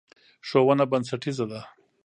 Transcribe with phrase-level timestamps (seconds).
[0.47, 1.61] ښوونه بنسټیزه ده.